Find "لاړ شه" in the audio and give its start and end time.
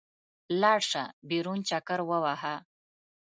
0.61-1.03